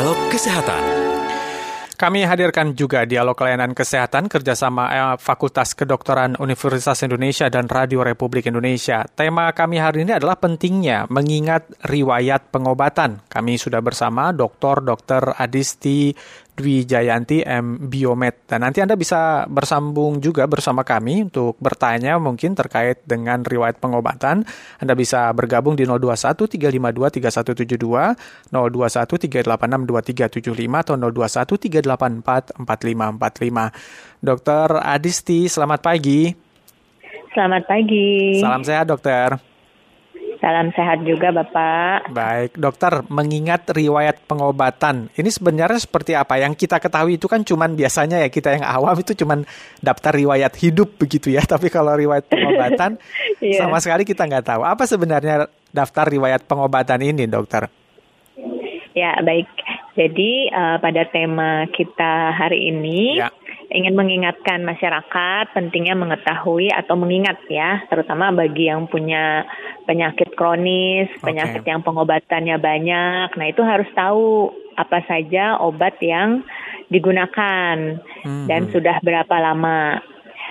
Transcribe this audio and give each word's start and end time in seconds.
Dialog 0.00 0.32
Kesehatan. 0.32 0.80
Kami 2.00 2.24
hadirkan 2.24 2.72
juga 2.72 3.04
dialog 3.04 3.36
layanan 3.36 3.76
kesehatan 3.76 4.32
kerjasama 4.32 4.88
eh, 4.88 5.16
Fakultas 5.20 5.76
Kedokteran 5.76 6.40
Universitas 6.40 7.04
Indonesia 7.04 7.52
dan 7.52 7.68
Radio 7.68 8.00
Republik 8.00 8.48
Indonesia. 8.48 9.04
Tema 9.04 9.52
kami 9.52 9.76
hari 9.76 10.08
ini 10.08 10.16
adalah 10.16 10.40
pentingnya 10.40 11.04
mengingat 11.12 11.68
riwayat 11.84 12.48
pengobatan. 12.48 13.20
Kami 13.28 13.60
sudah 13.60 13.84
bersama 13.84 14.32
Dr. 14.32 14.80
Dr. 14.80 15.36
Adisti 15.36 16.16
Dwi 16.54 16.86
Jayanti 16.86 17.42
M 17.44 17.90
Biomed. 17.90 18.46
Dan 18.48 18.62
nanti 18.66 18.82
Anda 18.82 18.94
bisa 18.94 19.46
bersambung 19.46 20.18
juga 20.22 20.46
bersama 20.46 20.86
kami 20.86 21.30
untuk 21.30 21.56
bertanya 21.58 22.16
mungkin 22.20 22.54
terkait 22.54 23.02
dengan 23.04 23.42
riwayat 23.42 23.78
pengobatan. 23.82 24.44
Anda 24.78 24.94
bisa 24.94 25.30
bergabung 25.34 25.74
di 25.74 25.84
021 25.88 26.36
352 26.36 27.74
3172, 27.74 28.16
021 28.50 29.06
386 29.18 30.46
2375 30.46 30.82
atau 30.84 30.94
021 30.96 31.58
384 31.58 32.54
4545. 32.64 34.24
Dokter 34.24 34.66
Adisti, 34.84 35.48
selamat 35.48 35.80
pagi. 35.80 36.30
Selamat 37.30 37.62
pagi. 37.66 38.42
Salam 38.42 38.62
sehat, 38.66 38.90
dokter. 38.90 39.49
Salam 40.40 40.72
sehat 40.72 41.04
juga 41.04 41.28
Bapak. 41.36 42.16
Baik, 42.16 42.56
dokter, 42.56 43.04
mengingat 43.12 43.68
riwayat 43.68 44.24
pengobatan, 44.24 45.12
ini 45.12 45.28
sebenarnya 45.28 45.76
seperti 45.76 46.16
apa? 46.16 46.40
Yang 46.40 46.64
kita 46.64 46.80
ketahui 46.80 47.20
itu 47.20 47.28
kan 47.28 47.44
cuman 47.44 47.76
biasanya 47.76 48.24
ya 48.24 48.32
kita 48.32 48.56
yang 48.56 48.64
awam 48.64 48.96
itu 48.96 49.12
cuman 49.12 49.44
daftar 49.84 50.16
riwayat 50.16 50.56
hidup 50.56 50.96
begitu 50.96 51.36
ya, 51.36 51.44
tapi 51.52 51.68
kalau 51.68 51.92
riwayat 51.92 52.24
pengobatan 52.24 52.96
yeah. 53.44 53.60
sama 53.60 53.84
sekali 53.84 54.08
kita 54.08 54.24
nggak 54.24 54.48
tahu. 54.48 54.64
Apa 54.64 54.88
sebenarnya 54.88 55.44
daftar 55.76 56.08
riwayat 56.08 56.48
pengobatan 56.48 57.04
ini, 57.04 57.28
dokter? 57.28 57.68
Ya, 58.96 59.20
baik. 59.20 59.46
Jadi 59.92 60.48
uh, 60.48 60.80
pada 60.80 61.04
tema 61.04 61.68
kita 61.68 62.32
hari 62.32 62.72
ini, 62.72 63.20
ya 63.20 63.28
ingin 63.70 63.94
mengingatkan 63.94 64.66
masyarakat 64.66 65.54
pentingnya 65.54 65.94
mengetahui 65.94 66.74
atau 66.74 66.98
mengingat 66.98 67.38
ya, 67.46 67.86
terutama 67.86 68.34
bagi 68.34 68.66
yang 68.66 68.90
punya 68.90 69.46
penyakit 69.86 70.34
kronis, 70.34 71.06
penyakit 71.22 71.62
okay. 71.62 71.70
yang 71.70 71.82
pengobatannya 71.86 72.58
banyak. 72.58 73.28
Nah, 73.38 73.46
itu 73.46 73.62
harus 73.62 73.86
tahu 73.94 74.50
apa 74.74 75.06
saja 75.06 75.58
obat 75.62 75.98
yang 76.02 76.42
digunakan 76.90 78.02
hmm. 78.26 78.46
dan 78.50 78.66
sudah 78.74 78.98
berapa 79.06 79.36
lama. 79.38 80.02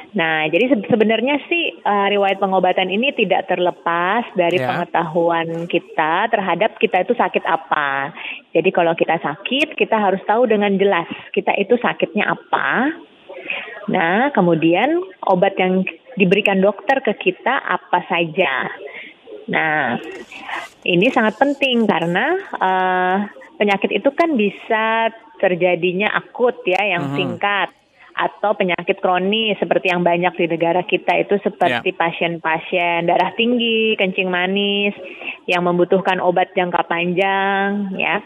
Nah, 0.10 0.50
jadi 0.50 0.74
sebenarnya 0.90 1.38
sih 1.46 1.86
uh, 1.86 2.08
riwayat 2.10 2.42
pengobatan 2.42 2.90
ini 2.90 3.14
tidak 3.14 3.46
terlepas 3.46 4.26
dari 4.34 4.58
yeah. 4.58 4.66
pengetahuan 4.66 5.70
kita 5.70 6.26
terhadap 6.34 6.82
kita 6.82 7.06
itu 7.06 7.14
sakit 7.14 7.46
apa. 7.46 8.10
Jadi 8.56 8.70
kalau 8.74 8.98
kita 8.98 9.22
sakit, 9.22 9.78
kita 9.78 10.02
harus 10.02 10.24
tahu 10.26 10.50
dengan 10.50 10.74
jelas 10.82 11.06
kita 11.36 11.54
itu 11.62 11.78
sakitnya 11.78 12.26
apa. 12.26 12.90
Nah, 13.90 14.30
kemudian 14.36 15.02
obat 15.26 15.58
yang 15.58 15.82
diberikan 16.20 16.62
dokter 16.62 17.02
ke 17.02 17.14
kita 17.18 17.58
apa 17.64 18.06
saja. 18.06 18.70
Nah, 19.50 19.98
ini 20.86 21.10
sangat 21.10 21.42
penting 21.42 21.90
karena 21.90 22.38
uh, 22.60 23.18
penyakit 23.58 23.90
itu 23.98 24.10
kan 24.14 24.38
bisa 24.38 25.10
terjadinya 25.42 26.14
akut 26.14 26.60
ya, 26.68 26.80
yang 26.86 27.08
uh 27.08 27.10
-huh. 27.10 27.18
singkat 27.18 27.70
atau 28.20 28.52
penyakit 28.52 29.00
kronis 29.00 29.56
seperti 29.64 29.96
yang 29.96 30.04
banyak 30.04 30.36
di 30.36 30.46
negara 30.52 30.84
kita 30.84 31.16
itu 31.24 31.40
seperti 31.40 31.96
ya. 31.96 31.98
pasien-pasien 31.98 33.08
yeah. 33.08 33.08
darah 33.08 33.32
tinggi, 33.40 33.96
kencing 33.96 34.28
manis 34.28 34.92
yang 35.48 35.64
membutuhkan 35.64 36.20
obat 36.20 36.52
jangka 36.52 36.84
panjang 36.84 37.96
ya. 37.96 38.20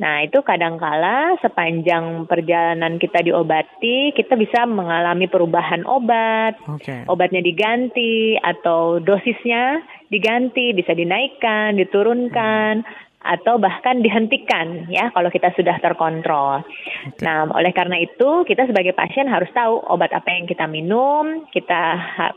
Nah, 0.00 0.24
itu 0.24 0.40
kadangkala 0.40 1.36
sepanjang 1.44 2.24
perjalanan 2.24 2.96
kita 2.96 3.20
diobati, 3.20 4.16
kita 4.16 4.36
bisa 4.40 4.64
mengalami 4.64 5.28
perubahan 5.28 5.84
obat. 5.84 6.56
Okay. 6.80 7.04
Obatnya 7.04 7.44
diganti 7.44 8.40
atau 8.40 9.00
dosisnya 9.04 9.84
diganti, 10.08 10.72
bisa 10.72 10.96
dinaikkan, 10.96 11.76
diturunkan. 11.76 12.84
Hmm 12.84 13.05
atau 13.26 13.58
bahkan 13.58 13.98
dihentikan 13.98 14.86
ya 14.86 15.10
kalau 15.10 15.28
kita 15.28 15.50
sudah 15.58 15.76
terkontrol. 15.82 16.62
Okay. 16.62 17.26
Nah, 17.26 17.50
oleh 17.50 17.74
karena 17.74 17.98
itu 17.98 18.46
kita 18.46 18.70
sebagai 18.70 18.94
pasien 18.94 19.26
harus 19.26 19.50
tahu 19.50 19.82
obat 19.90 20.14
apa 20.14 20.30
yang 20.30 20.46
kita 20.46 20.70
minum. 20.70 21.46
Kita 21.50 21.82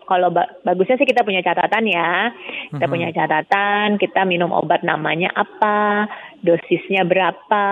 kalau 0.09 0.33
bagusnya 0.66 0.97
sih 0.97 1.05
kita 1.05 1.22
punya 1.22 1.45
catatan 1.45 1.85
ya. 1.85 2.33
Kita 2.73 2.85
uh-huh. 2.85 2.89
punya 2.89 3.09
catatan, 3.13 4.01
kita 4.01 4.25
minum 4.25 4.50
obat 4.50 4.81
namanya 4.81 5.29
apa, 5.38 6.09
dosisnya 6.41 7.06
berapa, 7.06 7.67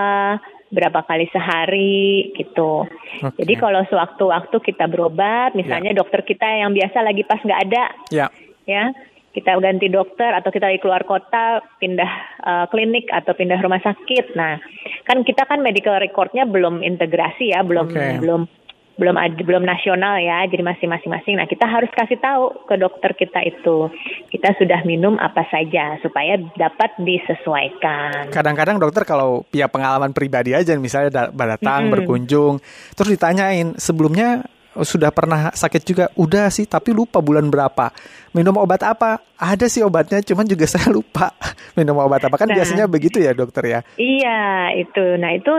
berapa 0.70 1.00
kali 1.06 1.26
sehari 1.34 2.34
gitu. 2.38 2.86
Okay. 3.24 3.44
Jadi 3.44 3.54
kalau 3.58 3.82
sewaktu-waktu 3.90 4.58
kita 4.62 4.86
berobat, 4.86 5.58
misalnya 5.58 5.92
yeah. 5.96 6.00
dokter 6.00 6.22
kita 6.22 6.46
yang 6.46 6.72
biasa 6.76 7.02
lagi 7.02 7.24
pas 7.26 7.42
nggak 7.42 7.62
ada, 7.70 7.84
yeah. 8.14 8.30
ya 8.68 8.94
kita 9.38 9.54
ganti 9.62 9.86
dokter 9.86 10.34
atau 10.34 10.50
kita 10.50 10.66
lagi 10.66 10.82
keluar 10.82 11.06
kota 11.06 11.62
pindah 11.78 12.12
uh, 12.42 12.66
klinik 12.74 13.06
atau 13.14 13.38
pindah 13.38 13.62
rumah 13.62 13.78
sakit. 13.86 14.34
Nah, 14.34 14.58
kan 15.06 15.22
kita 15.22 15.46
kan 15.46 15.62
medical 15.62 16.02
recordnya 16.02 16.50
belum 16.50 16.82
integrasi 16.82 17.54
ya, 17.54 17.62
belum 17.62 17.94
okay. 17.94 18.18
belum 18.18 18.50
belum 18.98 19.14
ada, 19.14 19.38
belum 19.38 19.62
nasional 19.62 20.18
ya, 20.18 20.50
jadi 20.50 20.66
masih 20.66 20.90
masing-masing. 20.90 21.38
Nah, 21.38 21.46
kita 21.46 21.70
harus 21.70 21.86
kasih 21.94 22.18
tahu 22.18 22.66
ke 22.66 22.82
dokter 22.82 23.14
kita 23.14 23.46
itu 23.46 23.94
kita 24.34 24.58
sudah 24.58 24.82
minum 24.90 25.22
apa 25.22 25.46
saja 25.54 26.02
supaya 26.02 26.42
dapat 26.58 26.98
disesuaikan. 27.06 28.34
Kadang-kadang 28.34 28.82
dokter 28.82 29.06
kalau 29.06 29.46
pihak 29.54 29.70
pengalaman 29.70 30.18
pribadi 30.18 30.58
aja 30.58 30.74
misalnya 30.82 31.30
datang 31.30 31.88
-hmm. 31.88 31.94
berkunjung 31.94 32.58
terus 32.98 33.14
ditanyain 33.14 33.78
sebelumnya 33.78 34.50
sudah 34.84 35.10
pernah 35.14 35.50
sakit 35.54 35.82
juga 35.82 36.06
udah 36.18 36.52
sih 36.54 36.68
tapi 36.70 36.94
lupa 36.94 37.24
bulan 37.24 37.48
berapa 37.50 37.90
minum 38.36 38.58
obat 38.60 38.84
apa 38.84 39.24
ada 39.38 39.66
sih 39.66 39.82
obatnya 39.82 40.22
cuman 40.22 40.46
juga 40.46 40.66
saya 40.74 40.92
lupa 40.92 41.34
minum 41.74 41.98
obat 41.98 42.26
apa 42.28 42.36
kan 42.36 42.50
nah, 42.50 42.58
biasanya 42.58 42.86
begitu 42.86 43.22
ya 43.22 43.32
dokter 43.34 43.64
ya 43.66 43.80
iya 43.98 44.74
itu 44.76 45.18
nah 45.18 45.34
itu 45.34 45.54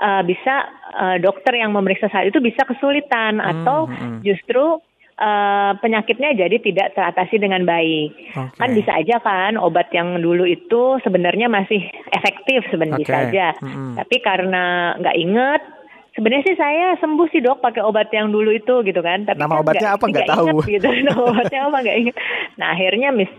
uh, 0.00 0.22
bisa 0.26 0.54
uh, 0.96 1.16
dokter 1.20 1.58
yang 1.58 1.70
memeriksa 1.70 2.10
saat 2.10 2.30
itu 2.30 2.40
bisa 2.42 2.66
kesulitan 2.66 3.38
hmm, 3.38 3.50
atau 3.50 3.78
hmm. 3.86 4.22
justru 4.24 4.80
Uh, 5.14 5.78
penyakitnya 5.78 6.34
jadi 6.34 6.58
tidak 6.58 6.98
teratasi 6.98 7.38
dengan 7.38 7.62
baik. 7.62 8.34
Okay. 8.34 8.58
Kan 8.58 8.74
bisa 8.74 8.98
aja 8.98 9.22
kan 9.22 9.54
obat 9.54 9.86
yang 9.94 10.18
dulu 10.18 10.42
itu 10.42 10.98
sebenarnya 11.06 11.46
masih 11.46 11.86
efektif 12.10 12.66
sebenarnya 12.66 13.06
okay. 13.06 13.14
saja. 13.14 13.46
Mm 13.62 13.70
-hmm. 13.70 13.92
Tapi 13.94 14.16
karena 14.18 14.64
nggak 14.98 15.14
inget 15.14 15.62
Sebenarnya 16.14 16.46
sih 16.46 16.56
saya 16.58 16.94
sembuh 17.02 17.26
sih 17.34 17.42
dok 17.42 17.58
pakai 17.58 17.82
obat 17.82 18.06
yang 18.14 18.30
dulu 18.30 18.54
itu 18.54 18.86
gitu 18.86 19.02
kan. 19.02 19.26
Tapi 19.26 19.34
nama 19.34 19.58
kan 19.58 19.62
obatnya 19.66 19.90
gak, 19.90 19.96
apa 19.98 20.04
nggak 20.14 20.30
tahu. 20.30 20.56
Gitu. 20.62 20.88
Nama 21.10 21.22
obatnya 21.26 21.60
apa 21.66 21.78
nggak 21.82 21.98
ingat. 21.98 22.16
Nah 22.54 22.68
akhirnya 22.70 23.08
mis 23.10 23.32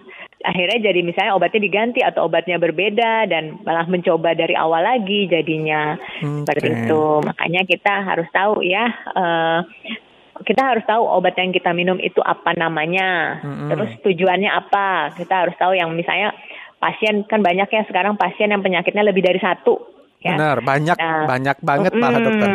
akhirnya 0.44 0.80
jadi 0.92 1.00
misalnya 1.02 1.32
obatnya 1.40 1.62
diganti 1.64 2.00
atau 2.04 2.28
obatnya 2.28 2.60
berbeda 2.60 3.32
dan 3.32 3.64
malah 3.64 3.88
mencoba 3.88 4.36
dari 4.36 4.54
awal 4.60 4.84
lagi 4.84 5.32
jadinya 5.32 5.96
okay. 5.96 6.44
seperti 6.44 6.68
itu. 6.84 7.04
Makanya 7.24 7.62
kita 7.64 7.94
harus 8.04 8.28
tahu 8.36 8.60
ya. 8.60 8.86
Uh, 9.16 9.64
kita 10.44 10.62
harus 10.68 10.84
tahu 10.84 11.08
obat 11.08 11.40
yang 11.40 11.56
kita 11.56 11.72
minum 11.72 11.96
itu 12.04 12.20
apa 12.20 12.52
namanya, 12.60 13.40
mm-hmm. 13.40 13.70
terus 13.72 13.92
tujuannya 14.04 14.52
apa. 14.52 15.16
Kita 15.16 15.48
harus 15.48 15.56
tahu 15.56 15.80
yang 15.80 15.96
misalnya 15.96 16.36
pasien 16.76 17.24
kan 17.24 17.40
banyak 17.40 17.72
ya 17.72 17.88
sekarang 17.88 18.20
pasien 18.20 18.52
yang 18.52 18.60
penyakitnya 18.60 19.08
lebih 19.08 19.24
dari 19.24 19.40
satu 19.40 19.96
Ya. 20.26 20.34
Benar, 20.34 20.58
banyak 20.66 20.98
nah, 20.98 21.26
banyak 21.30 21.58
banget 21.62 21.94
mm, 21.94 22.02
malah 22.02 22.20
dokter. 22.26 22.50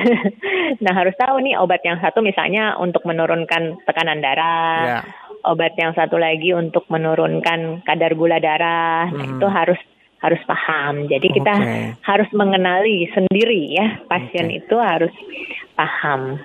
nah 0.84 0.92
harus 0.96 1.12
tahu 1.20 1.44
nih 1.44 1.60
obat 1.60 1.84
yang 1.84 2.00
satu 2.00 2.24
misalnya 2.24 2.80
untuk 2.80 3.04
menurunkan 3.04 3.84
tekanan 3.84 4.24
darah, 4.24 4.80
ya. 4.80 5.00
obat 5.44 5.76
yang 5.76 5.92
satu 5.92 6.16
lagi 6.16 6.56
untuk 6.56 6.88
menurunkan 6.88 7.84
kadar 7.84 8.16
gula 8.16 8.40
darah. 8.40 9.12
Nah, 9.12 9.28
itu 9.28 9.44
harus 9.44 9.76
harus 10.24 10.40
paham. 10.48 11.04
Jadi 11.04 11.28
kita 11.28 11.52
okay. 11.52 11.84
harus 12.00 12.32
mengenali 12.32 13.12
sendiri 13.12 13.76
ya 13.76 14.00
pasien 14.08 14.48
okay. 14.48 14.64
itu 14.64 14.76
harus 14.80 15.12
paham. 15.76 16.40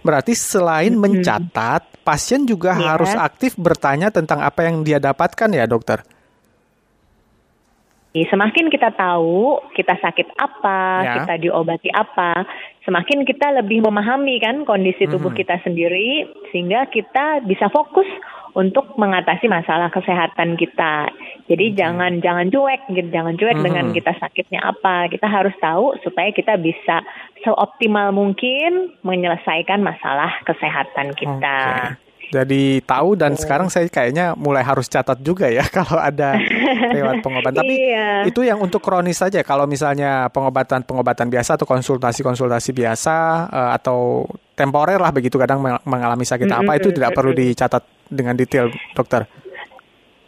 Berarti 0.00 0.32
selain 0.32 0.96
hmm. 0.96 1.04
mencatat, 1.04 2.00
pasien 2.00 2.48
juga 2.48 2.72
ya. 2.72 2.96
harus 2.96 3.12
aktif 3.12 3.52
bertanya 3.60 4.08
tentang 4.08 4.40
apa 4.40 4.64
yang 4.64 4.80
dia 4.80 4.96
dapatkan 4.96 5.52
ya 5.52 5.68
dokter. 5.68 6.00
Semakin 8.10 8.74
kita 8.74 8.90
tahu 8.98 9.62
kita 9.78 9.94
sakit 10.02 10.34
apa, 10.34 10.80
ya. 11.06 11.12
kita 11.22 11.46
diobati 11.46 11.94
apa, 11.94 12.42
semakin 12.82 13.22
kita 13.22 13.54
lebih 13.62 13.86
memahami 13.86 14.42
kan 14.42 14.66
kondisi 14.66 15.06
tubuh 15.06 15.30
mm-hmm. 15.30 15.40
kita 15.46 15.62
sendiri 15.62 16.26
sehingga 16.50 16.90
kita 16.90 17.46
bisa 17.46 17.70
fokus 17.70 18.10
untuk 18.58 18.98
mengatasi 18.98 19.46
masalah 19.46 19.94
kesehatan 19.94 20.58
kita. 20.58 21.06
Jadi 21.46 21.70
mm-hmm. 21.70 21.78
jangan 21.78 22.12
jangan 22.18 22.46
cuek 22.50 22.82
gitu, 22.90 23.08
jangan 23.14 23.38
cuek 23.38 23.54
mm-hmm. 23.54 23.66
dengan 23.70 23.86
kita 23.94 24.12
sakitnya 24.18 24.60
apa. 24.66 25.06
Kita 25.06 25.30
harus 25.30 25.54
tahu 25.62 25.94
supaya 26.02 26.34
kita 26.34 26.58
bisa 26.58 27.06
seoptimal 27.46 28.10
mungkin 28.10 28.90
menyelesaikan 29.06 29.86
masalah 29.86 30.34
kesehatan 30.50 31.14
kita. 31.14 31.58
Okay. 31.94 32.10
Jadi 32.30 32.78
tahu 32.86 33.18
dan 33.18 33.34
oh. 33.34 33.38
sekarang 33.38 33.66
saya 33.66 33.90
kayaknya 33.90 34.38
mulai 34.38 34.62
harus 34.62 34.86
catat 34.86 35.18
juga 35.18 35.50
ya 35.50 35.66
kalau 35.76 35.98
ada 35.98 36.38
lewat 36.80 37.20
pengobatan. 37.24 37.60
Tapi 37.60 37.76
iya. 37.76 38.24
itu 38.24 38.40
yang 38.40 38.58
untuk 38.60 38.80
kronis 38.80 39.20
saja. 39.20 39.44
Kalau 39.44 39.68
misalnya 39.68 40.32
pengobatan-pengobatan 40.32 41.28
biasa 41.28 41.60
atau 41.60 41.68
konsultasi-konsultasi 41.68 42.70
biasa 42.72 43.16
uh, 43.52 43.70
atau 43.76 44.24
temporer 44.56 45.00
lah 45.00 45.12
begitu 45.12 45.40
kadang 45.40 45.60
mengalami 45.84 46.24
sakit 46.24 46.48
mm 46.48 46.52
-hmm. 46.52 46.68
apa 46.68 46.72
itu 46.76 46.88
tidak 46.92 47.16
perlu 47.16 47.32
dicatat 47.32 47.82
dengan 48.10 48.34
detail, 48.34 48.68
dokter. 48.92 49.24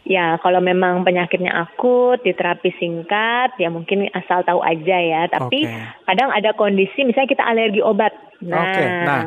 Ya, 0.02 0.34
kalau 0.42 0.58
memang 0.58 1.06
penyakitnya 1.06 1.54
akut, 1.62 2.26
di 2.26 2.34
terapi 2.34 2.74
singkat, 2.74 3.54
ya 3.54 3.70
mungkin 3.70 4.10
asal 4.10 4.42
tahu 4.42 4.58
aja 4.58 4.98
ya. 4.98 5.30
Tapi 5.30 5.62
okay. 5.62 5.94
kadang 6.10 6.34
ada 6.34 6.50
kondisi, 6.58 7.06
misalnya 7.06 7.30
kita 7.30 7.44
alergi 7.46 7.78
obat. 7.86 8.10
Nah, 8.42 8.62
okay. 8.66 8.86
nah 9.06 9.22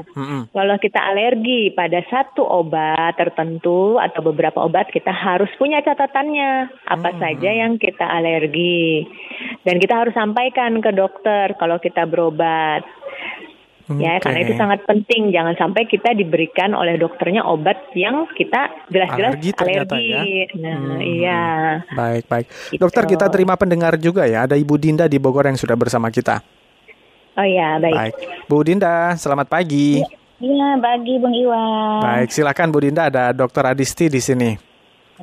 kalau 0.51 0.75
kita 0.75 0.99
alergi 0.99 1.71
pada 1.71 2.03
satu 2.11 2.43
obat 2.43 3.15
tertentu 3.15 3.95
atau 3.95 4.19
beberapa 4.19 4.59
obat, 4.59 4.91
kita 4.91 5.11
harus 5.11 5.47
punya 5.55 5.79
catatannya 5.79 6.67
apa 6.83 7.09
mm 7.09 7.15
-hmm. 7.15 7.21
saja 7.23 7.49
yang 7.55 7.73
kita 7.79 8.05
alergi, 8.05 9.07
dan 9.63 9.79
kita 9.79 9.95
harus 9.95 10.11
sampaikan 10.11 10.83
ke 10.83 10.91
dokter 10.91 11.55
kalau 11.55 11.79
kita 11.79 12.03
berobat. 12.03 12.83
Ya, 13.85 14.17
karena 14.17 14.41
itu 14.41 14.57
sangat 14.57 14.81
penting. 14.89 15.29
Jangan 15.29 15.53
sampai 15.61 15.85
kita 15.85 16.17
diberikan 16.17 16.73
oleh 16.73 16.97
dokternya 16.97 17.45
obat 17.45 17.93
yang 17.93 18.25
kita 18.33 18.89
jelas-jelas 18.89 19.37
alergi. 19.37 19.53
alergi. 19.61 20.05
Ya? 20.09 20.23
Nah, 20.57 20.77
hmm. 20.81 20.99
iya. 21.05 21.43
Baik, 21.93 22.25
baik. 22.25 22.47
Gitu. 22.73 22.81
Dokter, 22.81 23.05
kita 23.05 23.29
terima 23.29 23.53
pendengar 23.53 23.93
juga 24.01 24.25
ya. 24.25 24.49
Ada 24.49 24.57
Ibu 24.57 24.81
Dinda 24.81 25.05
di 25.05 25.21
Bogor 25.21 25.45
yang 25.45 25.59
sudah 25.59 25.77
bersama 25.77 26.09
kita. 26.09 26.41
Oh 27.35 27.43
iya, 27.43 27.75
baik. 27.83 27.95
Baik. 27.99 28.15
Bu 28.47 28.63
Dinda, 28.63 29.11
selamat 29.19 29.51
pagi. 29.51 29.99
Iya, 30.39 30.79
pagi 30.79 31.19
Bung 31.19 31.35
Iwan. 31.35 31.99
Baik, 31.99 32.31
silakan 32.31 32.71
Bu 32.71 32.79
Dinda. 32.79 33.11
Ada 33.11 33.35
Dokter 33.35 33.67
Adisti 33.67 34.07
di 34.07 34.23
sini. 34.23 34.55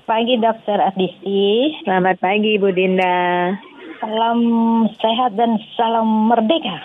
Pagi 0.04 0.36
Dokter 0.36 0.92
Adisti. 0.92 1.72
Selamat 1.80 2.20
pagi 2.20 2.60
Bu 2.60 2.68
Dinda. 2.68 3.48
Salam 3.96 4.38
sehat 4.92 5.40
dan 5.40 5.56
salam 5.72 6.28
merdeka. 6.28 6.76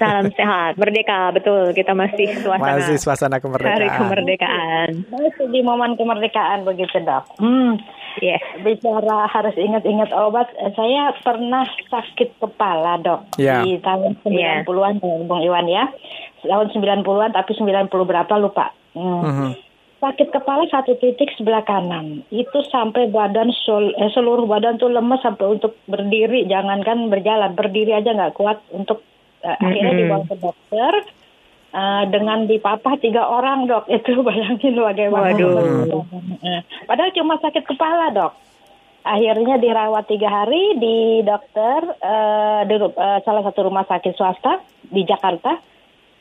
Salam 0.00 0.30
sehat, 0.32 0.78
merdeka 0.78 1.34
betul. 1.34 1.74
Kita 1.74 1.92
masih 1.92 2.32
suasana 2.40 2.78
masih 2.78 2.96
suasana 3.02 3.36
kemerdekaan. 3.42 3.76
Hari 3.76 3.88
kemerdekaan. 4.00 4.88
Masih 5.10 5.46
di 5.50 5.60
momen 5.60 5.98
kemerdekaan 5.98 6.62
begitu 6.64 7.02
dok. 7.02 7.26
Hmm, 7.42 7.76
yes. 8.20 8.42
Bicara 8.60 9.30
harus 9.30 9.54
ingat-ingat 9.56 10.10
obat. 10.12 10.50
Saya 10.76 11.16
pernah 11.24 11.64
sakit 11.88 12.42
kepala 12.42 13.00
dok 13.00 13.38
yeah. 13.40 13.64
di 13.64 13.78
tahun 13.80 14.18
90-an, 14.26 15.00
yeah. 15.00 15.24
Bung 15.24 15.42
Iwan 15.42 15.70
ya. 15.70 15.88
Tahun 16.42 16.68
90-an 16.74 17.32
tapi 17.32 17.54
90 17.56 17.88
berapa 17.88 18.34
lupa. 18.36 18.74
Hmm. 18.92 19.24
Mm 19.24 19.32
-hmm 19.32 19.52
sakit 20.02 20.34
kepala 20.34 20.66
satu 20.66 20.98
titik 20.98 21.30
sebelah 21.38 21.62
kanan 21.62 22.26
itu 22.34 22.58
sampai 22.74 23.06
badan 23.14 23.54
sol, 23.62 23.94
eh, 23.94 24.10
seluruh 24.10 24.50
badan 24.50 24.74
tuh 24.74 24.90
lemes 24.90 25.22
sampai 25.22 25.46
untuk 25.46 25.78
berdiri 25.86 26.42
jangankan 26.50 27.06
berjalan 27.06 27.54
berdiri 27.54 27.94
aja 27.94 28.10
nggak 28.10 28.34
kuat 28.34 28.58
untuk 28.74 28.98
uh, 29.46 29.54
mm-hmm. 29.54 29.62
akhirnya 29.62 29.94
dibawa 29.94 30.24
ke 30.26 30.36
dokter 30.42 30.92
uh, 31.72 32.04
dengan 32.08 32.46
dipapah 32.46 32.94
tiga 33.00 33.26
orang 33.26 33.66
dok 33.66 33.88
itu 33.96 34.20
bayangin 34.22 34.78
bagaimana 34.78 35.34
Waduh. 35.34 36.04
padahal 36.86 37.12
cuma 37.16 37.40
sakit 37.40 37.64
kepala 37.66 38.12
dok 38.12 38.32
akhirnya 39.02 39.58
dirawat 39.58 40.06
tiga 40.06 40.30
hari 40.30 40.78
di 40.78 41.26
dokter 41.26 41.80
uh, 41.98 42.62
di 42.62 42.76
uh, 42.78 43.18
salah 43.26 43.42
satu 43.42 43.66
rumah 43.66 43.82
sakit 43.88 44.14
swasta 44.14 44.62
di 44.86 45.02
Jakarta 45.02 45.58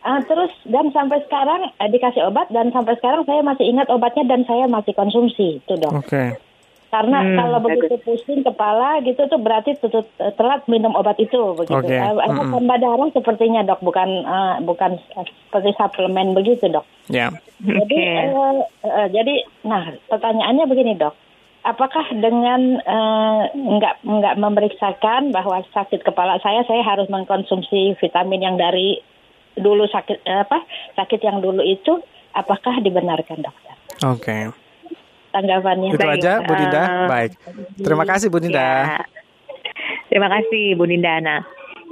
uh, 0.02 0.22
terus 0.26 0.50
dan 0.66 0.90
sampai 0.90 1.22
sekarang 1.30 1.70
uh, 1.78 1.90
dikasih 1.90 2.26
obat 2.26 2.50
dan 2.50 2.74
sampai 2.74 2.98
sekarang 2.98 3.22
saya 3.30 3.46
masih 3.46 3.70
ingat 3.70 3.88
obatnya 3.94 4.26
dan 4.26 4.42
saya 4.50 4.66
masih 4.66 4.98
konsumsi 4.98 5.62
itu 5.62 5.74
dok. 5.78 5.94
Okay. 6.06 6.51
Karena 6.92 7.24
hmm, 7.24 7.36
kalau 7.40 7.60
begitu 7.64 7.96
pusing 8.04 8.44
kepala 8.44 9.00
gitu 9.08 9.24
tuh 9.32 9.40
berarti 9.40 9.80
tutut, 9.80 10.04
telat 10.20 10.68
minum 10.68 10.92
obat 10.92 11.16
itu 11.24 11.40
begitu. 11.56 11.88
Okay. 11.88 12.04
Uh, 12.04 12.20
mm 12.20 12.36
-hmm. 12.36 12.52
tambah 12.52 12.78
darah 12.84 13.10
sepertinya 13.16 13.64
dok, 13.64 13.80
bukan 13.80 14.28
uh, 14.28 14.60
bukan 14.60 15.00
seperti 15.16 15.72
suplemen 15.80 16.36
begitu 16.36 16.68
dok. 16.68 16.84
Ya. 17.08 17.32
Yeah. 17.64 17.80
Jadi 17.80 17.96
okay. 17.96 18.28
uh, 18.36 18.60
uh, 18.84 19.08
jadi 19.08 19.36
nah 19.64 19.96
pertanyaannya 20.12 20.68
begini 20.68 21.00
dok, 21.00 21.16
apakah 21.64 22.12
dengan 22.12 22.84
uh, 22.84 23.48
nggak 23.56 24.04
nggak 24.04 24.36
memeriksakan 24.36 25.32
bahwa 25.32 25.64
sakit 25.72 26.04
kepala 26.04 26.44
saya 26.44 26.68
saya 26.68 26.84
harus 26.84 27.08
mengkonsumsi 27.08 27.96
vitamin 28.04 28.52
yang 28.52 28.60
dari 28.60 29.00
dulu 29.56 29.88
sakit 29.88 30.28
apa 30.28 30.60
sakit 31.00 31.24
yang 31.24 31.40
dulu 31.40 31.64
itu 31.64 32.04
apakah 32.36 32.84
dibenarkan 32.84 33.40
dokter? 33.40 33.76
Oke. 34.04 34.28
Okay 34.28 34.44
tanggapannya. 35.32 35.96
Itu 35.96 36.00
Baik. 36.00 36.20
aja 36.22 36.32
Bu 36.44 36.54
Dinda. 36.56 36.84
Uh, 36.84 37.08
Baik. 37.08 37.32
Terima 37.80 38.06
kasih 38.06 38.28
Bu 38.28 38.38
Dinda. 38.44 38.62
Ya. 38.62 39.00
Terima 40.12 40.28
kasih 40.28 40.64
Bu 40.76 40.86
Dinda. 40.86 41.14
Nah, 41.24 41.40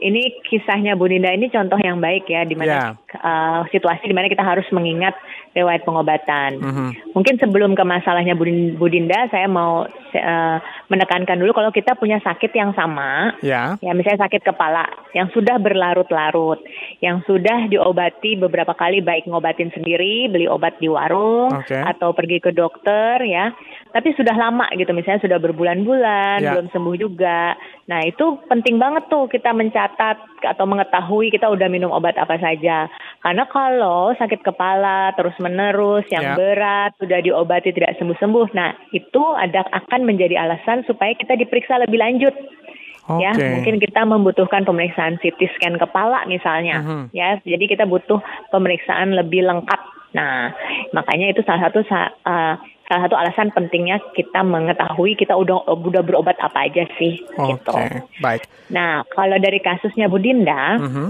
ini 0.01 0.42
kisahnya 0.48 0.96
Bu 0.96 1.07
Dinda 1.07 1.31
ini 1.31 1.51
contoh 1.51 1.78
yang 1.80 2.00
baik 2.00 2.28
ya 2.28 2.44
di 2.44 2.56
mana 2.56 2.68
yeah. 2.68 2.92
Ya. 2.96 3.19
uh, 3.19 3.62
situasi 3.72 4.07
di 4.07 4.16
mana 4.16 4.31
kita 4.31 4.44
harus 4.44 4.66
mengingat 4.72 5.16
riwayat 5.54 5.84
pengobatan. 5.84 6.62
Mm 6.62 6.72
-hmm. 6.72 6.90
Mungkin 7.18 7.36
sebelum 7.42 7.74
ke 7.74 7.84
masalahnya 7.84 8.38
Bu 8.38 8.88
Dinda, 8.90 9.28
saya 9.34 9.50
mau 9.50 9.86
uh, 9.90 10.57
menekankan 10.88 11.38
dulu 11.42 11.51
kalau 11.54 11.72
kita 11.74 11.98
punya 11.98 12.22
sakit 12.22 12.54
yang 12.54 12.72
sama, 12.78 13.34
yeah. 13.42 13.75
ya 13.81 13.92
misalnya 13.98 14.25
sakit 14.30 14.46
kepala 14.46 14.86
yang 15.18 15.28
sudah 15.34 15.57
berlarut-larut, 15.57 16.62
yang 17.02 17.22
sudah 17.25 17.66
diobati 17.68 18.38
beberapa 18.38 18.78
kali 18.78 19.02
baik 19.02 19.25
ngobatin 19.25 19.74
sendiri, 19.74 20.30
beli 20.30 20.45
obat 20.45 20.78
di 20.78 20.88
warung 20.88 21.50
okay. 21.54 21.81
atau 21.81 22.13
pergi 22.13 22.40
ke 22.40 22.52
dokter 22.54 23.22
ya 23.25 23.52
tapi 23.90 24.14
sudah 24.14 24.38
lama 24.38 24.70
gitu 24.78 24.94
misalnya 24.94 25.22
sudah 25.26 25.42
berbulan-bulan 25.42 26.46
ya. 26.46 26.54
belum 26.54 26.68
sembuh 26.70 26.96
juga 26.98 27.58
nah 27.90 28.06
itu 28.06 28.38
penting 28.46 28.78
banget 28.78 29.10
tuh 29.10 29.26
kita 29.26 29.50
mencatat 29.50 30.18
atau 30.46 30.66
mengetahui 30.70 31.34
kita 31.34 31.50
udah 31.50 31.68
minum 31.68 31.90
obat 31.90 32.14
apa 32.22 32.38
saja 32.38 32.86
karena 33.26 33.44
kalau 33.50 34.14
sakit 34.14 34.46
kepala 34.46 35.12
terus 35.18 35.34
menerus 35.42 36.06
yang 36.14 36.34
ya. 36.34 36.36
berat 36.38 36.92
sudah 37.02 37.20
diobati 37.20 37.74
tidak 37.74 37.98
sembuh-sembuh 37.98 38.54
nah 38.54 38.78
itu 38.94 39.24
ada 39.34 39.66
akan 39.74 40.06
menjadi 40.06 40.38
alasan 40.38 40.86
supaya 40.86 41.18
kita 41.18 41.34
diperiksa 41.38 41.82
lebih 41.82 41.98
lanjut 41.98 42.36
Okay. 43.10 43.26
Ya, 43.26 43.34
mungkin 43.34 43.82
kita 43.82 44.06
membutuhkan 44.06 44.70
pemeriksaan 44.70 45.18
CT 45.18 45.58
scan 45.58 45.82
kepala 45.82 46.30
misalnya, 46.30 46.78
uh 46.78 46.86
-huh. 46.86 47.04
ya. 47.10 47.42
Jadi 47.42 47.66
kita 47.66 47.90
butuh 47.90 48.22
pemeriksaan 48.54 49.18
lebih 49.18 49.50
lengkap. 49.50 49.82
Nah, 50.14 50.54
makanya 50.94 51.34
itu 51.34 51.42
salah 51.42 51.70
satu 51.70 51.82
uh, 51.90 52.54
salah 52.90 53.06
satu 53.06 53.16
alasan 53.16 53.54
pentingnya 53.54 54.02
kita 54.18 54.42
mengetahui 54.42 55.14
kita 55.14 55.38
udah 55.38 55.62
udah 55.70 56.02
berobat 56.02 56.42
apa 56.42 56.66
aja 56.66 56.90
sih 56.98 57.22
okay. 57.38 57.54
gitu. 57.54 57.74
Baik. 58.18 58.50
Nah, 58.74 59.06
kalau 59.14 59.38
dari 59.38 59.62
kasusnya 59.62 60.10
Bu 60.10 60.18
Dinda, 60.18 60.81
uh 60.81 60.81
-huh. 60.81 61.10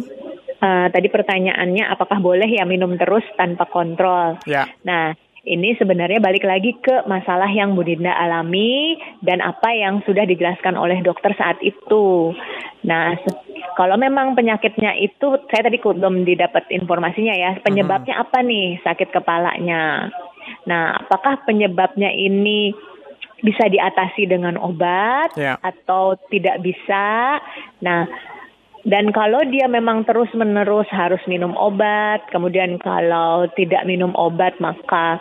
uh, 0.59 0.88
tadi 0.91 1.07
pertanyaannya 1.07 1.88
apakah 1.88 2.19
boleh 2.19 2.51
ya 2.51 2.67
minum 2.67 3.00
terus 3.00 3.24
tanpa 3.39 3.63
kontrol? 3.71 4.36
Ya. 4.43 4.67
Nah, 4.83 5.15
ini 5.48 5.71
sebenarnya 5.79 6.19
balik 6.19 6.43
lagi 6.43 6.75
ke 6.83 7.07
masalah 7.07 7.48
yang 7.48 7.79
Bu 7.79 7.88
Dinda 7.88 8.12
alami 8.12 9.00
dan 9.24 9.39
apa 9.39 9.71
yang 9.71 10.03
sudah 10.03 10.27
dijelaskan 10.27 10.75
oleh 10.75 11.00
dokter 11.00 11.31
saat 11.39 11.63
itu. 11.63 12.36
Nah, 12.83 13.15
kalau 13.79 13.95
memang 13.95 14.36
penyakitnya 14.36 15.00
itu, 15.00 15.39
saya 15.48 15.63
tadi 15.63 15.79
belum 15.79 16.27
didapat 16.27 16.67
informasinya 16.75 17.36
ya, 17.36 17.51
penyebabnya 17.63 18.19
apa 18.19 18.43
nih 18.43 18.83
sakit 18.83 19.15
kepalanya? 19.15 20.12
Nah, 20.69 21.01
apakah 21.01 21.41
penyebabnya 21.49 22.13
ini 22.13 22.71
bisa 23.41 23.65
diatasi 23.65 24.29
dengan 24.29 24.59
obat 24.61 25.33
yeah. 25.33 25.57
atau 25.65 26.13
tidak 26.29 26.61
bisa? 26.61 27.39
Nah, 27.81 28.05
dan 28.85 29.11
kalau 29.11 29.43
dia 29.49 29.67
memang 29.67 30.05
terus-menerus 30.07 30.88
harus 30.93 31.19
minum 31.25 31.57
obat, 31.57 32.23
kemudian 32.31 32.77
kalau 32.79 33.49
tidak 33.57 33.83
minum 33.83 34.13
obat 34.15 34.55
maka 34.61 35.19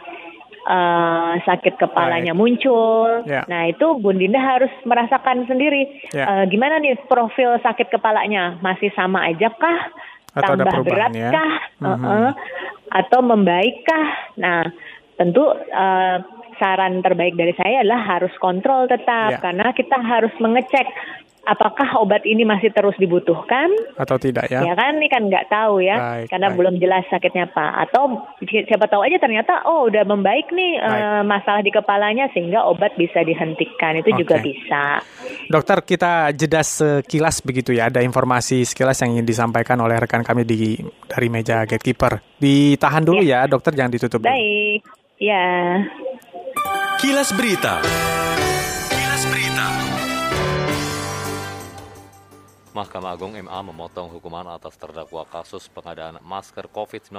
uh, 0.69 1.35
sakit 1.43 1.81
kepalanya 1.81 2.37
Baik. 2.37 2.41
muncul. 2.41 3.11
Yeah. 3.27 3.49
Nah, 3.51 3.67
itu 3.73 3.99
Bun 3.99 4.21
Dinda 4.21 4.39
harus 4.39 4.71
merasakan 4.85 5.49
sendiri. 5.49 6.07
Yeah. 6.13 6.23
Ya. 6.23 6.25
Uh, 6.27 6.45
gimana 6.47 6.79
nih 6.79 7.01
profil 7.09 7.59
sakit 7.65 7.89
kepalanya? 7.91 8.61
Masih 8.61 8.93
sama 8.95 9.27
aja 9.27 9.51
kah? 9.51 9.81
Atau 10.39 10.55
Tambah 10.61 10.85
berat 10.87 11.13
ya? 11.17 11.31
kah? 11.35 11.53
Mm 11.83 11.87
-hmm. 11.89 11.97
uh 11.97 11.99
-uh. 11.99 12.31
Atau 12.89 13.21
membaikkah? 13.25 14.07
Nah, 14.39 14.63
tentu 15.19 15.43
uh, 15.51 16.17
saran 16.59 17.03
terbaik 17.03 17.35
dari 17.35 17.55
saya 17.59 17.83
adalah 17.83 18.03
harus 18.19 18.35
kontrol 18.39 18.87
tetap 18.87 19.39
yeah. 19.39 19.43
karena 19.43 19.71
kita 19.75 19.99
harus 19.99 20.35
mengecek 20.39 20.87
apakah 21.49 22.05
obat 22.05 22.29
ini 22.29 22.45
masih 22.45 22.69
terus 22.77 22.93
dibutuhkan 23.01 23.73
atau 23.97 24.21
tidak 24.21 24.53
ya? 24.53 24.61
Ya 24.61 24.77
kan 24.77 25.01
ini 25.01 25.09
kan 25.09 25.25
nggak 25.33 25.49
tahu 25.49 25.81
ya 25.81 25.97
baik, 25.97 26.29
karena 26.29 26.49
baik. 26.53 26.59
belum 26.61 26.75
jelas 26.77 27.05
sakitnya 27.09 27.49
apa 27.49 27.89
atau 27.89 28.29
siapa 28.45 28.85
tahu 28.85 29.01
aja 29.09 29.17
ternyata 29.17 29.65
oh 29.65 29.89
udah 29.89 30.05
membaik 30.05 30.53
nih 30.53 30.77
uh, 30.77 31.25
masalah 31.25 31.65
di 31.65 31.73
kepalanya 31.73 32.29
sehingga 32.37 32.69
obat 32.69 32.93
bisa 33.01 33.25
dihentikan 33.25 33.97
itu 33.97 34.13
okay. 34.13 34.21
juga 34.21 34.37
bisa. 34.45 34.85
Dokter 35.49 35.79
kita 35.81 36.13
jeda 36.37 36.61
sekilas 36.61 37.41
begitu 37.41 37.73
ya 37.73 37.89
ada 37.89 38.05
informasi 38.05 38.69
sekilas 38.69 39.01
yang 39.01 39.17
ingin 39.17 39.27
disampaikan 39.27 39.81
oleh 39.81 39.97
rekan 39.97 40.21
kami 40.21 40.45
di 40.45 40.77
dari 41.09 41.33
meja 41.33 41.65
gatekeeper. 41.65 42.21
Ditahan 42.37 43.01
dulu 43.01 43.25
ya, 43.25 43.49
ya 43.49 43.51
dokter 43.51 43.73
jangan 43.73 43.97
ditutup. 43.97 44.21
Baik. 44.21 44.85
Dulu. 44.85 44.98
Ya. 45.19 45.83
Kilas 47.03 47.35
Berita. 47.35 47.83
Kilas 48.87 49.23
Berita. 49.27 49.67
Mahkamah 52.71 53.19
Agung 53.19 53.35
MA 53.35 53.59
memotong 53.67 54.15
hukuman 54.15 54.47
atas 54.47 54.79
terdakwa 54.79 55.27
kasus 55.27 55.67
pengadaan 55.75 56.23
masker 56.23 56.71
COVID-19 56.71 57.19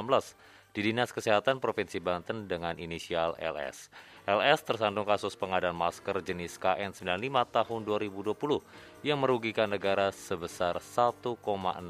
di 0.71 0.79
Dinas 0.79 1.11
Kesehatan 1.11 1.59
Provinsi 1.59 1.99
Banten 1.99 2.47
dengan 2.47 2.79
inisial 2.79 3.35
LS. 3.35 3.91
LS 4.23 4.63
tersandung 4.63 5.03
kasus 5.03 5.35
pengadaan 5.35 5.75
masker 5.75 6.23
jenis 6.23 6.55
KN95 6.55 7.35
tahun 7.51 7.81
2020 7.83 9.03
yang 9.03 9.19
merugikan 9.19 9.67
negara 9.67 10.15
sebesar 10.15 10.79
1,6 10.79 11.35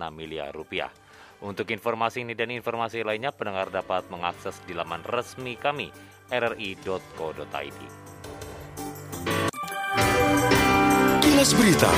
miliar 0.10 0.58
rupiah. 0.58 0.90
Untuk 1.40 1.72
informasi 1.72 2.28
ini 2.28 2.36
dan 2.36 2.52
informasi 2.52 3.00
lainnya, 3.08 3.32
pendengar 3.32 3.72
dapat 3.72 4.04
mengakses 4.12 4.60
di 4.68 4.76
laman 4.76 5.00
resmi 5.08 5.56
kami 5.56 5.88
rri.co.id. 6.28 7.80
Kilas 11.24 11.52
Berita 11.56 11.92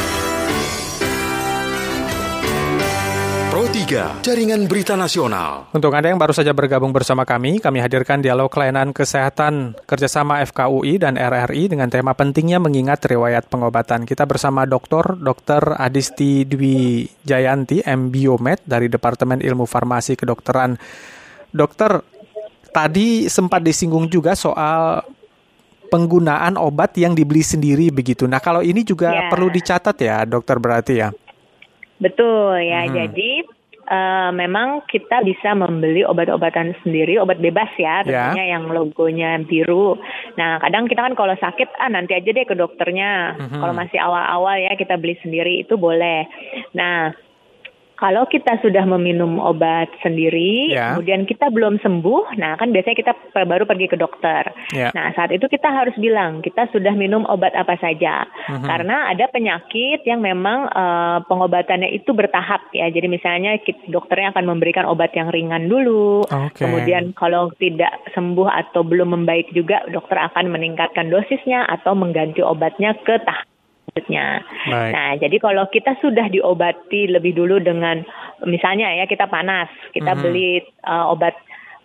3, 3.82 4.22
Jaringan 4.22 4.70
Berita 4.70 4.94
Nasional. 4.94 5.74
Untuk 5.74 5.90
Anda 5.98 6.14
yang 6.14 6.22
baru 6.22 6.38
saja 6.38 6.54
bergabung 6.54 6.94
bersama 6.94 7.26
kami, 7.26 7.58
kami 7.58 7.82
hadirkan 7.82 8.22
dialog 8.22 8.54
layanan 8.54 8.94
kesehatan 8.94 9.74
kerjasama 9.90 10.38
FKUI 10.46 11.02
dan 11.02 11.18
RRI 11.18 11.66
dengan 11.66 11.90
tema 11.90 12.14
pentingnya 12.14 12.62
mengingat 12.62 13.02
riwayat 13.10 13.50
pengobatan. 13.50 14.06
Kita 14.06 14.30
bersama 14.30 14.70
Dr. 14.70 15.18
Dr. 15.18 15.82
Adisti 15.82 16.46
Dwi 16.46 17.10
Jayanti, 17.26 17.82
M. 17.82 18.14
Biomed 18.14 18.62
dari 18.70 18.86
Departemen 18.86 19.42
Ilmu 19.42 19.66
Farmasi 19.66 20.14
Kedokteran. 20.14 20.78
Dokter, 21.50 22.06
tadi 22.70 23.34
sempat 23.34 23.66
disinggung 23.66 24.06
juga 24.14 24.38
soal 24.38 25.02
penggunaan 25.90 26.54
obat 26.54 27.02
yang 27.02 27.18
dibeli 27.18 27.42
sendiri 27.42 27.90
begitu. 27.90 28.30
Nah, 28.30 28.46
kalau 28.46 28.62
ini 28.62 28.86
juga 28.86 29.10
ya. 29.10 29.34
perlu 29.34 29.50
dicatat 29.50 29.98
ya, 29.98 30.22
dokter 30.30 30.62
berarti 30.62 30.94
ya. 31.02 31.10
Betul 31.98 32.62
ya. 32.62 32.86
Hmm. 32.86 32.94
Jadi 32.94 33.61
uh, 33.92 34.32
memang 34.32 34.88
kita 34.88 35.20
bisa 35.22 35.52
membeli 35.52 36.08
obat-obatan 36.08 36.72
sendiri, 36.82 37.20
obat 37.20 37.44
bebas 37.44 37.70
ya, 37.76 38.02
ya. 38.02 38.08
tentunya 38.08 38.46
yeah. 38.48 38.54
yang 38.56 38.64
logonya 38.72 39.30
biru. 39.44 40.00
Nah, 40.40 40.64
kadang 40.64 40.88
kita 40.88 41.04
kan 41.04 41.14
kalau 41.20 41.36
sakit, 41.36 41.76
ah 41.78 41.92
nanti 41.92 42.16
aja 42.16 42.32
deh 42.32 42.48
ke 42.48 42.56
dokternya. 42.56 43.36
Hmm. 43.36 43.60
Kalau 43.60 43.74
masih 43.76 44.00
awal-awal 44.00 44.56
ya 44.64 44.74
kita 44.80 44.96
beli 44.96 45.20
sendiri 45.20 45.68
itu 45.68 45.76
boleh. 45.76 46.26
Nah, 46.72 47.12
kalau 48.02 48.26
kita 48.26 48.58
sudah 48.66 48.82
meminum 48.90 49.38
obat 49.38 49.86
sendiri, 50.02 50.74
yeah. 50.74 50.98
kemudian 50.98 51.30
kita 51.30 51.54
belum 51.54 51.78
sembuh, 51.86 52.34
nah 52.42 52.58
kan 52.58 52.74
biasanya 52.74 52.98
kita 52.98 53.14
baru 53.46 53.70
pergi 53.70 53.94
ke 53.94 53.98
dokter. 54.02 54.50
Yeah. 54.74 54.90
Nah 54.98 55.14
saat 55.14 55.30
itu 55.30 55.46
kita 55.46 55.70
harus 55.70 55.94
bilang 56.02 56.42
kita 56.42 56.66
sudah 56.74 56.98
minum 56.98 57.30
obat 57.30 57.54
apa 57.54 57.78
saja, 57.78 58.26
mm-hmm. 58.26 58.66
karena 58.66 59.14
ada 59.14 59.30
penyakit 59.30 60.02
yang 60.10 60.26
memang 60.26 60.66
uh, 60.74 61.22
pengobatannya 61.30 61.94
itu 61.94 62.10
bertahap 62.10 62.74
ya. 62.74 62.90
Jadi 62.90 63.06
misalnya 63.06 63.62
dokternya 63.86 64.34
akan 64.34 64.50
memberikan 64.50 64.90
obat 64.90 65.14
yang 65.14 65.30
ringan 65.30 65.70
dulu, 65.70 66.26
okay. 66.26 66.66
kemudian 66.66 67.14
kalau 67.14 67.54
tidak 67.62 68.02
sembuh 68.18 68.50
atau 68.50 68.82
belum 68.82 69.14
membaik 69.14 69.54
juga, 69.54 69.86
dokter 69.94 70.18
akan 70.18 70.50
meningkatkan 70.50 71.14
dosisnya 71.14 71.70
atau 71.70 71.94
mengganti 71.94 72.42
obatnya 72.42 72.98
ke 73.06 73.22
tahap 73.22 73.51
selanjutnya. 73.92 74.28
Nah, 74.72 75.12
jadi 75.20 75.36
kalau 75.44 75.68
kita 75.68 76.00
sudah 76.00 76.32
diobati 76.32 77.12
lebih 77.12 77.36
dulu 77.36 77.60
dengan 77.60 78.00
misalnya 78.48 78.96
ya 78.96 79.06
kita 79.06 79.28
panas, 79.28 79.68
kita 79.92 80.16
mm 80.16 80.18
-hmm. 80.18 80.24
beli 80.24 80.50
uh, 80.88 81.12
obat 81.12 81.36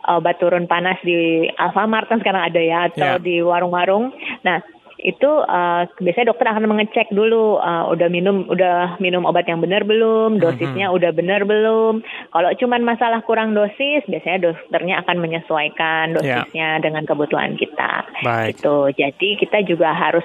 obat 0.07 0.39
turun 0.39 0.71
panas 0.71 0.95
di 1.03 1.51
Alfamart 1.59 2.07
kan 2.07 2.23
sekarang 2.23 2.47
ada 2.47 2.63
ya 2.63 2.87
atau 2.87 3.19
yeah. 3.19 3.23
di 3.23 3.43
warung-warung. 3.43 4.15
Nah, 4.47 4.63
itu 4.97 5.29
uh, 5.29 5.85
biasanya 6.01 6.33
dokter 6.33 6.49
akan 6.49 6.65
mengecek 6.67 7.13
dulu 7.13 7.61
uh, 7.61 7.93
udah 7.93 8.09
minum 8.09 8.49
udah 8.49 8.97
minum 8.97 9.29
obat 9.29 9.45
yang 9.45 9.61
benar 9.61 9.85
belum, 9.85 10.37
mhm. 10.37 10.41
dosisnya 10.41 10.89
mm-hmm. 10.89 10.99
udah 10.99 11.11
benar 11.13 11.41
belum. 11.45 12.01
Kalau 12.33 12.51
cuman 12.57 12.83
masalah 12.85 13.21
kurang 13.25 13.53
dosis, 13.53 14.03
biasanya 14.09 14.53
dokternya 14.53 15.05
akan 15.05 15.17
menyesuaikan 15.21 16.17
dosisnya 16.17 16.81
yeah. 16.81 16.83
dengan 16.83 17.05
kebutuhan 17.05 17.55
kita. 17.61 18.09
Baik. 18.25 18.57
Itu. 18.57 18.89
Jadi 18.97 19.29
kita 19.37 19.65
juga 19.69 19.93
harus 19.93 20.25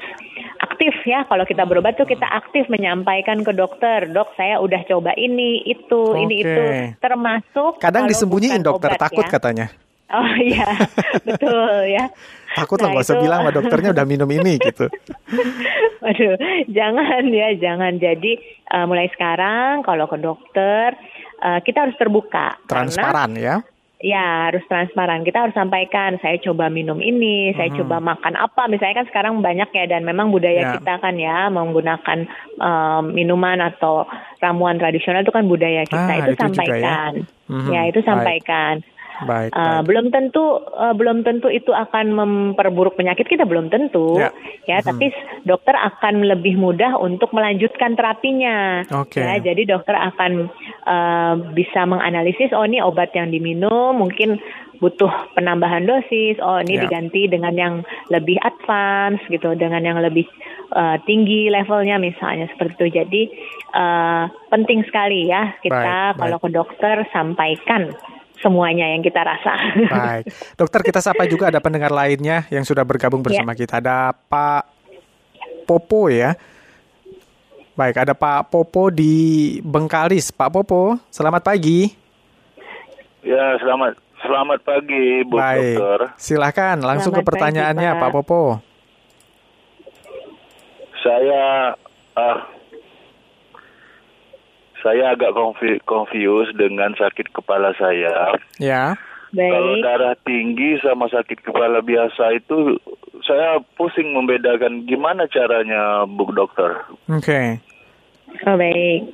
aktif 0.61 0.93
ya 1.05 1.25
kalau 1.25 1.43
kita 1.43 1.65
berobat 1.65 1.97
tuh 1.97 2.05
kita 2.05 2.25
aktif 2.25 2.69
menyampaikan 2.69 3.41
ke 3.41 3.51
dokter 3.53 4.05
dok 4.09 4.33
saya 4.37 4.61
udah 4.61 4.81
coba 4.85 5.13
ini 5.17 5.65
itu 5.65 6.01
okay. 6.13 6.21
ini 6.25 6.35
itu 6.41 6.63
termasuk 7.01 7.81
kadang 7.81 8.05
disembunyiin 8.05 8.61
dokter 8.61 8.93
obat, 8.93 9.01
takut 9.01 9.25
ya. 9.25 9.31
katanya 9.33 9.67
oh 10.15 10.33
iya 10.39 10.69
betul 11.27 11.87
ya 11.87 12.11
takut 12.55 12.77
nah, 12.79 12.91
lah 12.91 12.99
nggak 12.99 13.05
usah 13.07 13.17
bilang 13.23 13.39
sama 13.43 13.51
dokternya 13.55 13.89
udah 13.95 14.05
minum 14.07 14.29
ini 14.29 14.59
gitu 14.59 14.85
Waduh, 16.01 16.35
jangan 16.65 17.29
ya, 17.29 17.53
jangan. 17.61 18.01
Jadi 18.01 18.41
uh, 18.73 18.85
mulai 18.89 19.07
sekarang 19.13 19.85
kalau 19.85 20.09
ke 20.09 20.17
dokter 20.17 20.97
uh, 21.45 21.61
kita 21.61 21.85
harus 21.87 21.97
terbuka. 22.01 22.57
Transparan 22.65 23.37
karena, 23.37 23.45
ya 23.45 23.55
Ya 24.01 24.49
harus 24.49 24.65
transparan. 24.65 25.21
Kita 25.21 25.45
harus 25.45 25.53
sampaikan. 25.53 26.17
Saya 26.25 26.41
coba 26.41 26.73
minum 26.73 26.97
ini, 26.97 27.53
saya 27.53 27.69
hmm. 27.69 27.85
coba 27.85 28.01
makan 28.01 28.33
apa. 28.33 28.65
Misalnya 28.65 29.05
kan 29.05 29.07
sekarang 29.13 29.45
banyak 29.45 29.69
ya 29.77 29.85
dan 29.85 30.01
memang 30.01 30.33
budaya 30.33 30.57
ya. 30.57 30.71
kita 30.81 30.97
kan 30.97 31.21
ya 31.21 31.53
menggunakan 31.53 32.25
um, 32.57 33.13
minuman 33.13 33.61
atau 33.61 34.09
ramuan 34.41 34.81
tradisional 34.81 35.21
itu 35.21 35.29
kan 35.29 35.45
budaya 35.45 35.85
kita. 35.85 36.01
Ah, 36.01 36.17
itu, 36.17 36.33
itu 36.33 36.41
sampaikan. 36.41 37.11
Ya. 37.13 37.29
Hmm, 37.45 37.69
ya 37.69 37.81
itu 37.93 37.99
sampaikan. 38.01 38.73
Baik. 38.81 38.90
Baik, 39.27 39.51
uh, 39.53 39.81
Belum 39.85 40.09
tentu 40.09 40.61
uh, 40.65 40.93
belum 40.97 41.21
tentu 41.21 41.47
itu 41.47 41.69
akan 41.69 42.13
memperburuk 42.13 42.97
penyakit 42.97 43.29
kita 43.29 43.45
belum 43.45 43.69
tentu 43.69 44.17
ya, 44.17 44.33
ya 44.65 44.77
hmm. 44.81 44.87
tapi 44.87 45.05
dokter 45.45 45.75
akan 45.77 46.25
lebih 46.25 46.57
mudah 46.57 46.97
untuk 46.97 47.29
melanjutkan 47.33 47.93
terapinya. 47.93 48.85
Okay. 48.87 49.21
Ya, 49.21 49.53
jadi 49.53 49.77
dokter 49.77 49.93
akan 49.93 50.49
uh, 50.85 51.33
bisa 51.53 51.85
menganalisis 51.85 52.53
oh 52.53 52.65
ini 52.65 52.81
obat 52.81 53.13
yang 53.13 53.29
diminum 53.29 53.97
mungkin 53.97 54.41
butuh 54.81 55.13
penambahan 55.37 55.85
dosis. 55.85 56.41
Oh 56.41 56.57
ini 56.57 56.81
ya. 56.81 56.89
diganti 56.89 57.29
dengan 57.29 57.53
yang 57.53 57.75
lebih 58.09 58.41
advance 58.41 59.21
gitu, 59.29 59.53
dengan 59.53 59.85
yang 59.85 60.01
lebih 60.01 60.25
uh, 60.73 60.97
tinggi 61.05 61.53
levelnya 61.53 62.01
misalnya 62.01 62.49
seperti 62.49 62.73
itu. 62.81 62.85
Jadi 62.97 63.21
uh, 63.77 64.25
penting 64.49 64.81
sekali 64.89 65.29
ya 65.29 65.53
kita 65.61 66.17
baik, 66.17 66.17
kalau 66.17 66.37
baik. 66.41 66.45
ke 66.49 66.49
dokter 66.57 66.95
sampaikan 67.13 67.93
semuanya 68.41 68.89
yang 68.89 69.05
kita 69.05 69.21
rasa. 69.21 69.53
Baik, 69.93 70.25
dokter 70.57 70.81
kita 70.81 71.00
sapa 71.00 71.29
juga 71.29 71.48
ada 71.53 71.62
pendengar 71.62 71.93
lainnya 71.93 72.50
yang 72.50 72.65
sudah 72.65 72.83
bergabung 72.83 73.21
bersama 73.21 73.53
ya. 73.53 73.60
kita. 73.63 73.79
Ada 73.79 74.12
Pak 74.13 74.63
Popo 75.69 76.10
ya. 76.12 76.36
Baik, 77.77 78.03
ada 78.03 78.13
Pak 78.17 78.51
Popo 78.51 78.91
di 78.91 79.57
Bengkalis. 79.63 80.33
Pak 80.36 80.50
Popo, 80.51 81.00
selamat 81.07 81.41
pagi. 81.48 81.88
Ya, 83.21 83.55
selamat 83.62 83.95
selamat 84.21 84.60
pagi, 84.65 85.24
Bu 85.25 85.38
Baik. 85.38 85.77
Dokter. 85.77 86.00
Silahkan 86.17 86.77
langsung 86.81 87.13
selamat 87.13 87.25
ke 87.25 87.29
pertanyaannya, 87.31 87.89
pagi, 87.93 88.01
Pak. 88.01 88.10
Pak 88.10 88.13
Popo. 88.17 88.43
Saya 91.01 91.74
uh, 92.17 92.38
saya 94.81 95.13
agak 95.13 95.33
confused 95.85 96.57
dengan 96.57 96.97
sakit 96.97 97.31
kepala 97.31 97.73
saya. 97.77 98.35
Ya. 98.57 98.97
Baik. 99.31 99.47
Kalau 99.47 99.73
darah 99.79 100.15
tinggi 100.27 100.75
sama 100.83 101.07
sakit 101.07 101.39
kepala 101.39 101.79
biasa 101.79 102.35
itu 102.35 102.75
saya 103.23 103.63
pusing 103.79 104.11
membedakan 104.11 104.83
gimana 104.83 105.23
caranya 105.31 106.03
Bu 106.03 106.27
Dokter. 106.35 106.83
Oke. 107.07 107.23
Okay. 107.23 107.47
Oh 108.43 108.59
baik. 108.59 109.07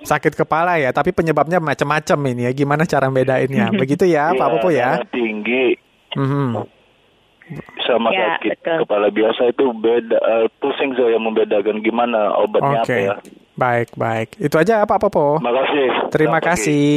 Sakit 0.00 0.32
kepala 0.32 0.80
ya, 0.80 0.96
tapi 0.96 1.12
penyebabnya 1.12 1.60
macam-macam 1.60 2.18
ini 2.32 2.48
ya. 2.48 2.52
Gimana 2.56 2.88
cara 2.88 3.12
bedainnya? 3.12 3.68
Begitu 3.80 4.08
ya, 4.08 4.32
ya 4.32 4.38
Pak 4.38 4.48
Popo 4.48 4.72
ya. 4.72 5.04
tinggi. 5.12 5.76
Mm 6.16 6.24
-hmm. 6.26 6.48
Sama 7.84 8.08
ya, 8.14 8.38
sakit 8.40 8.62
betul. 8.62 8.78
kepala 8.86 9.06
biasa 9.12 9.42
itu 9.50 9.64
beda 9.76 10.18
uh, 10.22 10.46
pusing 10.62 10.94
saya 10.96 11.18
membedakan 11.18 11.82
gimana 11.84 12.32
obatnya 12.38 12.80
okay. 12.80 13.10
apa 13.12 13.20
ya. 13.20 13.39
Baik, 13.60 13.88
baik. 13.92 14.28
Itu 14.40 14.56
aja 14.56 14.88
Pak 14.88 14.96
Popo. 14.96 15.36
Terima 15.36 15.52
kasih. 15.52 15.86
Terima 16.08 16.38
kasih. 16.40 16.88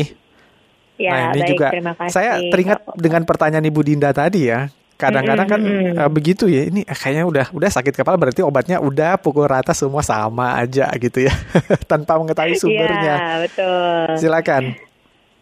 Ya, 0.96 1.12
nah, 1.12 1.24
ini 1.36 1.42
baik, 1.44 1.52
juga 1.52 1.68
terima 1.74 1.94
kasih. 1.98 2.14
saya 2.14 2.32
teringat 2.48 2.80
dengan 2.96 3.28
pertanyaan 3.28 3.66
Ibu 3.68 3.82
Dinda 3.84 4.16
tadi 4.16 4.48
ya. 4.48 4.72
Kadang-kadang 4.96 5.48
kan 5.50 5.60
mm 5.60 5.68
-hmm. 5.68 6.00
uh, 6.00 6.08
begitu 6.14 6.48
ya. 6.48 6.70
Ini 6.72 6.88
kayaknya 6.88 7.26
udah 7.28 7.46
udah 7.52 7.70
sakit 7.74 7.92
kepala 7.92 8.16
berarti 8.16 8.40
obatnya 8.46 8.80
udah 8.80 9.20
pukul 9.20 9.44
rata 9.44 9.76
semua 9.76 10.00
sama 10.06 10.56
aja 10.56 10.88
gitu 10.96 11.28
ya. 11.28 11.34
Tanpa 11.92 12.16
mengetahui 12.16 12.56
sumbernya. 12.56 13.16
Iya, 13.20 13.36
betul. 13.44 14.08
Silakan. 14.24 14.64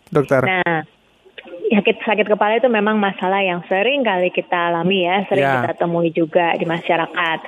Dokter. 0.10 0.42
Nah, 0.42 0.82
sakit 1.72 2.04
sakit 2.04 2.28
kepala 2.28 2.60
itu 2.60 2.68
memang 2.68 3.00
masalah 3.00 3.40
yang 3.40 3.64
sering 3.72 4.04
kali 4.04 4.28
kita 4.30 4.72
alami 4.72 5.08
ya, 5.08 5.24
sering 5.32 5.48
yeah. 5.48 5.64
kita 5.64 5.72
temui 5.80 6.12
juga 6.12 6.52
di 6.60 6.68
masyarakat. 6.68 7.40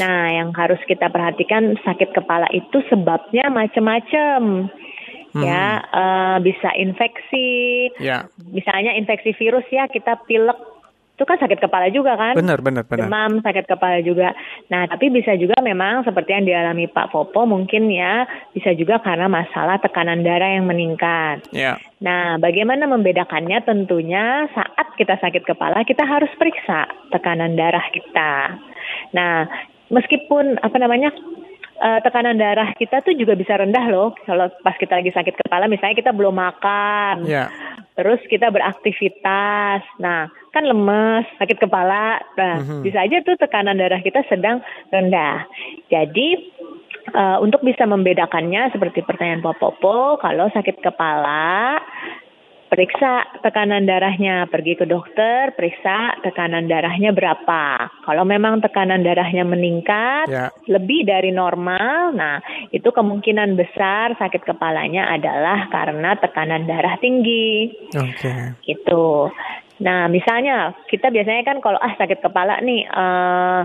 Nah, 0.00 0.20
yang 0.32 0.48
harus 0.56 0.80
kita 0.88 1.12
perhatikan 1.12 1.76
sakit 1.84 2.16
kepala 2.16 2.48
itu 2.56 2.80
sebabnya 2.88 3.52
macam-macam. 3.52 4.72
Hmm. 5.36 5.44
Ya, 5.44 5.84
uh, 5.92 6.36
bisa 6.40 6.72
infeksi. 6.80 7.92
Yeah. 8.00 8.32
Misalnya 8.40 8.96
infeksi 8.96 9.36
virus 9.36 9.68
ya, 9.68 9.84
kita 9.84 10.24
pilek 10.24 10.56
itu 11.16 11.24
kan 11.24 11.40
sakit 11.40 11.64
kepala 11.64 11.88
juga 11.88 12.12
kan? 12.12 12.36
Benar, 12.36 12.60
benar, 12.60 12.84
benar. 12.84 13.08
Demam, 13.08 13.40
sakit 13.40 13.64
kepala 13.64 14.04
juga. 14.04 14.36
Nah, 14.68 14.84
tapi 14.84 15.08
bisa 15.08 15.32
juga 15.40 15.56
memang 15.64 16.04
seperti 16.04 16.36
yang 16.36 16.44
dialami 16.44 16.92
Pak 16.92 17.08
Popo 17.08 17.48
mungkin 17.48 17.88
ya, 17.88 18.28
bisa 18.52 18.76
juga 18.76 19.00
karena 19.00 19.24
masalah 19.24 19.80
tekanan 19.80 20.20
darah 20.20 20.60
yang 20.60 20.68
meningkat. 20.68 21.40
Yeah. 21.56 21.80
Nah, 22.04 22.36
bagaimana 22.36 22.84
membedakannya? 22.84 23.64
Tentunya 23.64 24.44
saat 24.52 24.92
kita 25.00 25.16
sakit 25.16 25.48
kepala, 25.48 25.88
kita 25.88 26.04
harus 26.04 26.28
periksa 26.36 26.84
tekanan 27.08 27.56
darah 27.56 27.88
kita. 27.88 28.60
Nah, 29.16 29.48
meskipun 29.88 30.60
apa 30.60 30.76
namanya 30.76 31.16
uh, 31.80 32.00
tekanan 32.04 32.36
darah 32.40 32.72
kita 32.76 33.00
tuh 33.04 33.14
juga 33.16 33.36
bisa 33.36 33.56
rendah 33.56 33.86
loh 33.88 34.12
kalau 34.24 34.48
pas 34.60 34.76
kita 34.76 35.00
lagi 35.00 35.12
sakit 35.12 35.34
kepala 35.36 35.68
misalnya 35.68 35.96
kita 35.96 36.12
belum 36.12 36.34
makan 36.36 37.24
yeah. 37.28 37.48
terus 37.98 38.20
kita 38.28 38.48
beraktivitas 38.52 39.82
nah 40.00 40.28
kan 40.56 40.64
lemes, 40.64 41.28
sakit 41.36 41.68
kepala. 41.68 42.16
Nah, 42.40 42.64
mm-hmm. 42.64 42.80
bisa 42.80 43.04
aja 43.04 43.20
tuh 43.20 43.36
tekanan 43.36 43.76
darah 43.76 44.00
kita 44.00 44.24
sedang 44.32 44.64
rendah. 44.88 45.44
Jadi 45.92 46.40
uh, 47.12 47.36
untuk 47.44 47.60
bisa 47.60 47.84
membedakannya 47.84 48.72
seperti 48.72 49.04
pertanyaan 49.04 49.44
Popo, 49.44 50.16
kalau 50.16 50.48
sakit 50.48 50.80
kepala 50.80 51.76
periksa 52.66 53.40
tekanan 53.42 53.86
darahnya, 53.86 54.50
pergi 54.50 54.74
ke 54.74 54.84
dokter, 54.84 55.54
periksa 55.54 56.18
tekanan 56.22 56.66
darahnya 56.66 57.14
berapa. 57.14 57.90
Kalau 58.02 58.24
memang 58.26 58.58
tekanan 58.62 59.06
darahnya 59.06 59.46
meningkat 59.46 60.26
yeah. 60.28 60.50
lebih 60.66 61.06
dari 61.06 61.30
normal, 61.30 62.14
nah 62.14 62.42
itu 62.74 62.90
kemungkinan 62.90 63.54
besar 63.54 64.18
sakit 64.18 64.42
kepalanya 64.42 65.10
adalah 65.10 65.70
karena 65.70 66.18
tekanan 66.18 66.66
darah 66.66 66.98
tinggi. 66.98 67.70
Oke. 67.94 68.18
Okay. 68.18 68.42
Itu. 68.66 69.30
Nah, 69.76 70.08
misalnya 70.08 70.72
kita 70.88 71.12
biasanya 71.12 71.42
kan 71.44 71.58
kalau 71.60 71.76
ah 71.76 71.92
sakit 71.94 72.24
kepala 72.24 72.64
nih 72.64 72.88
uh, 72.88 73.60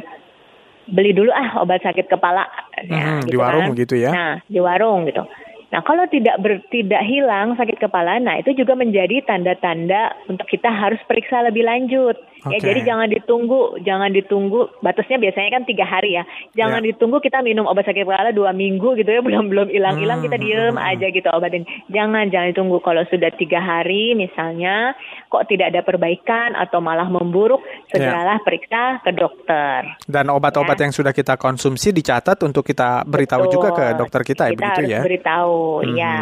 beli 0.91 1.15
dulu 1.15 1.31
ah 1.31 1.63
obat 1.63 1.79
sakit 1.85 2.11
kepala 2.11 2.43
ya, 2.83 3.21
hmm, 3.21 3.21
gitu 3.23 3.31
di 3.31 3.37
warung 3.39 3.71
kan. 3.71 3.79
gitu 3.79 3.95
ya. 3.95 4.11
Nah, 4.11 4.33
di 4.43 4.59
warung 4.59 5.07
gitu. 5.07 5.23
Nah, 5.71 5.79
kalau 5.87 6.03
tidak 6.11 6.35
ber, 6.43 6.59
tidak 6.67 6.99
hilang 7.07 7.55
sakit 7.55 7.79
kepala, 7.79 8.19
nah 8.19 8.35
itu 8.35 8.51
juga 8.51 8.75
menjadi 8.75 9.23
tanda-tanda 9.23 10.11
untuk 10.27 10.43
kita 10.51 10.67
harus 10.67 10.99
periksa 11.07 11.47
lebih 11.47 11.63
lanjut. 11.63 12.19
Okay. 12.41 12.57
Ya, 12.57 12.73
jadi 12.73 12.79
jangan 12.89 13.07
ditunggu, 13.13 13.77
jangan 13.85 14.09
ditunggu. 14.09 14.81
Batasnya 14.81 15.21
biasanya 15.21 15.61
kan 15.61 15.63
tiga 15.69 15.85
hari 15.85 16.17
ya. 16.17 16.25
Jangan 16.57 16.81
yeah. 16.81 16.89
ditunggu 16.89 17.21
kita 17.21 17.45
minum 17.45 17.69
obat 17.69 17.85
sakit 17.85 18.01
kepala 18.01 18.33
dua 18.33 18.49
minggu 18.49 18.97
gitu 18.97 19.09
ya, 19.13 19.21
belum 19.27 19.53
belum 19.53 19.67
hilang-hilang 19.69 20.19
hmm. 20.21 20.25
kita 20.25 20.37
diem 20.41 20.73
hmm. 20.73 20.89
aja 20.89 21.07
gitu 21.13 21.27
obatin. 21.29 21.63
Jangan 21.93 22.33
jangan 22.33 22.47
ditunggu 22.49 22.81
kalau 22.81 23.05
sudah 23.13 23.29
tiga 23.37 23.61
hari 23.61 24.17
misalnya 24.17 24.97
kok 25.29 25.45
tidak 25.45 25.69
ada 25.69 25.85
perbaikan 25.85 26.57
atau 26.57 26.81
malah 26.81 27.05
memburuk, 27.05 27.61
segeralah 27.93 28.41
yeah. 28.41 28.45
periksa 28.45 28.83
ke 29.05 29.11
dokter. 29.13 29.79
Dan 30.09 30.33
obat-obat 30.33 30.81
ya. 30.81 30.89
yang 30.89 30.93
sudah 30.97 31.13
kita 31.13 31.37
konsumsi 31.37 31.93
dicatat 31.93 32.41
untuk 32.41 32.65
kita 32.65 33.05
beritahu 33.05 33.45
Betul. 33.45 33.53
juga 33.53 33.69
ke 33.77 33.85
dokter 34.01 34.21
kita, 34.25 34.43
ya, 34.49 34.51
kita 34.51 34.57
begitu 34.57 34.81
harus 34.81 34.89
ya. 34.89 35.01
Beritahu 35.05 35.57
hmm. 35.85 35.93
ya. 35.93 36.17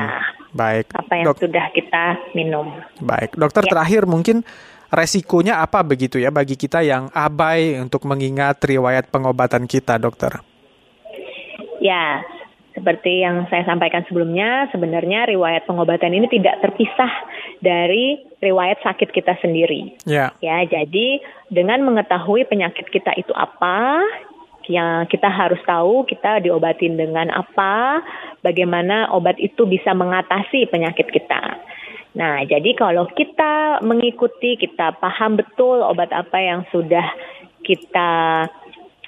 Baik. 0.49 0.85
Apa 0.97 1.13
yang 1.13 1.25
Dok 1.29 1.37
sudah 1.45 1.65
kita 1.71 2.03
minum. 2.33 2.67
Baik, 2.99 3.37
dokter 3.37 3.63
ya. 3.63 3.69
terakhir 3.71 4.03
mungkin 4.09 4.41
resikonya 4.89 5.61
apa 5.61 5.85
begitu 5.85 6.17
ya 6.17 6.33
bagi 6.33 6.57
kita 6.57 6.81
yang 6.81 7.13
abai 7.13 7.77
untuk 7.77 8.05
mengingat 8.09 8.61
riwayat 8.65 9.09
pengobatan 9.13 9.69
kita, 9.69 10.01
dokter? 10.01 10.41
Ya, 11.79 12.25
seperti 12.79 13.23
yang 13.23 13.43
saya 13.51 13.67
sampaikan 13.67 14.07
sebelumnya, 14.07 14.71
sebenarnya 14.71 15.27
riwayat 15.27 15.67
pengobatan 15.67 16.15
ini 16.15 16.31
tidak 16.31 16.63
terpisah 16.63 17.11
dari 17.59 18.23
riwayat 18.39 18.79
sakit 18.79 19.11
kita 19.11 19.35
sendiri. 19.43 19.99
Ya. 20.07 20.31
Ya, 20.39 20.63
jadi 20.63 21.19
dengan 21.51 21.83
mengetahui 21.83 22.47
penyakit 22.47 22.87
kita 22.87 23.15
itu 23.19 23.35
apa, 23.35 23.99
yang 24.71 25.09
kita 25.11 25.27
harus 25.27 25.59
tahu 25.67 26.07
kita 26.07 26.39
diobatin 26.39 26.95
dengan 26.95 27.27
apa, 27.35 27.99
bagaimana 28.39 29.11
obat 29.11 29.35
itu 29.43 29.67
bisa 29.67 29.91
mengatasi 29.91 30.71
penyakit 30.71 31.11
kita. 31.11 31.58
Nah, 32.17 32.41
jadi 32.45 32.73
kalau 32.73 33.05
kita 33.13 33.85
mengikuti, 33.85 34.57
kita 34.57 34.97
paham 34.97 35.37
betul 35.37 35.85
obat 35.85 36.09
apa 36.09 36.37
yang 36.41 36.65
sudah 36.73 37.05
kita 37.61 38.45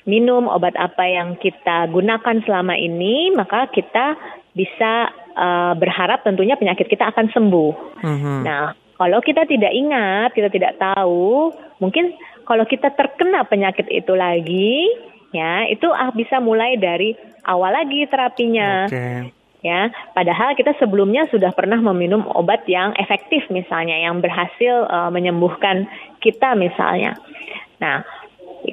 minum, 0.06 0.46
obat 0.46 0.78
apa 0.78 1.06
yang 1.10 1.38
kita 1.38 1.90
gunakan 1.90 2.38
selama 2.46 2.78
ini, 2.78 3.34
maka 3.34 3.70
kita 3.74 4.18
bisa 4.54 5.10
uh, 5.34 5.74
berharap 5.78 6.22
tentunya 6.22 6.58
penyakit 6.58 6.86
kita 6.90 7.10
akan 7.10 7.34
sembuh. 7.34 7.74
Mm-hmm. 8.06 8.38
Nah, 8.46 8.78
kalau 9.02 9.18
kita 9.22 9.50
tidak 9.50 9.74
ingat, 9.74 10.30
kita 10.38 10.50
tidak 10.54 10.78
tahu, 10.78 11.50
mungkin 11.82 12.14
kalau 12.46 12.66
kita 12.70 12.94
terkena 12.94 13.46
penyakit 13.50 13.90
itu 13.90 14.14
lagi, 14.14 14.86
ya 15.34 15.66
itu 15.70 15.90
ah, 15.90 16.14
bisa 16.14 16.38
mulai 16.38 16.78
dari 16.78 17.18
awal 17.50 17.74
lagi 17.74 18.06
terapinya. 18.06 18.86
Okay. 18.86 19.41
Ya, 19.62 19.94
padahal 20.18 20.58
kita 20.58 20.74
sebelumnya 20.82 21.30
sudah 21.30 21.54
pernah 21.54 21.78
meminum 21.78 22.26
obat 22.34 22.66
yang 22.66 22.98
efektif 22.98 23.46
misalnya, 23.54 23.94
yang 23.94 24.18
berhasil 24.18 24.90
uh, 24.90 25.14
menyembuhkan 25.14 25.86
kita 26.18 26.58
misalnya. 26.58 27.14
Nah, 27.78 28.02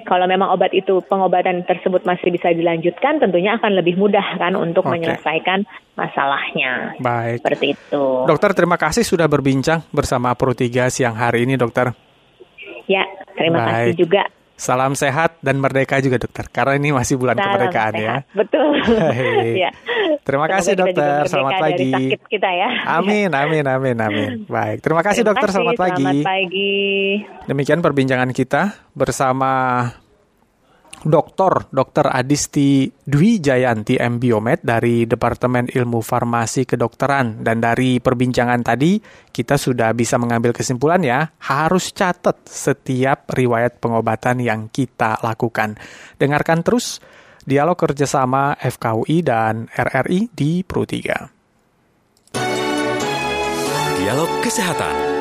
kalau 0.04 0.24
memang 0.24 0.52
obat 0.52 0.72
itu 0.72 1.00
pengobatan 1.04 1.64
tersebut 1.64 2.04
masih 2.04 2.32
bisa 2.32 2.52
dilanjutkan, 2.52 3.20
tentunya 3.20 3.56
akan 3.56 3.76
lebih 3.76 3.96
mudah 4.00 4.40
kan 4.40 4.56
untuk 4.56 4.84
okay. 4.88 4.96
menyelesaikan 4.96 5.64
masalahnya. 5.96 6.96
Baik. 7.00 7.44
Seperti 7.44 7.66
itu. 7.76 8.04
Dokter, 8.28 8.56
terima 8.56 8.76
kasih 8.80 9.04
sudah 9.04 9.28
berbincang 9.28 9.84
bersama 9.92 10.32
Pro 10.36 10.52
3 10.52 10.92
siang 10.92 11.16
hari 11.16 11.48
ini, 11.48 11.56
dokter. 11.56 11.92
Ya, 12.88 13.04
terima 13.36 13.60
Baik. 13.60 13.92
kasih 13.92 13.94
juga. 13.96 14.22
Salam 14.58 14.98
sehat 14.98 15.38
dan 15.38 15.62
merdeka 15.62 16.02
juga 16.02 16.18
dokter, 16.18 16.50
karena 16.50 16.74
ini 16.74 16.90
masih 16.90 17.14
bulan 17.14 17.38
Salam 17.38 17.46
kemerdekaan 17.46 17.92
ya. 17.94 17.98
sehat. 18.02 18.22
ya. 18.26 18.34
Betul. 18.34 18.68
ya. 19.64 19.70
Terima 20.26 20.46
Semoga 20.50 20.54
kasih 20.58 20.74
dokter, 20.74 21.18
selamat 21.30 21.52
pagi. 21.62 21.92
kita 22.26 22.50
ya. 22.50 22.68
Amin, 22.98 23.30
amin, 23.46 23.64
amin, 23.64 23.96
amin. 24.02 24.30
Baik, 24.50 24.82
terima 24.82 25.06
kasih 25.06 25.22
terima 25.22 25.30
dokter, 25.30 25.48
kasih. 25.48 25.54
selamat 25.62 25.74
pagi. 25.78 26.02
Selamat 26.02 26.26
pagi. 26.26 26.74
Demikian 27.46 27.80
perbincangan 27.80 28.30
kita 28.34 28.62
bersama 28.98 29.52
Dokter 31.06 31.70
Dr. 31.70 32.10
Adisti 32.10 32.90
Dwi 32.90 33.38
Jayanti 33.38 33.98
M. 33.98 34.18
Biomed 34.18 34.64
dari 34.64 35.06
Departemen 35.06 35.70
Ilmu 35.70 36.02
Farmasi 36.02 36.66
Kedokteran. 36.66 37.44
Dan 37.44 37.62
dari 37.62 38.02
perbincangan 38.02 38.62
tadi, 38.66 38.98
kita 39.30 39.54
sudah 39.54 39.94
bisa 39.94 40.18
mengambil 40.18 40.50
kesimpulan 40.50 41.02
ya, 41.04 41.30
harus 41.46 41.94
catat 41.94 42.42
setiap 42.46 43.30
riwayat 43.30 43.78
pengobatan 43.78 44.42
yang 44.42 44.66
kita 44.72 45.22
lakukan. 45.22 45.78
Dengarkan 46.18 46.66
terus 46.66 46.98
dialog 47.46 47.78
kerjasama 47.78 48.58
FKUI 48.58 49.22
dan 49.22 49.70
RRI 49.70 50.34
di 50.34 50.66
Pro 50.66 50.82
3. 50.82 52.36
Dialog 53.98 54.30
Kesehatan 54.40 55.17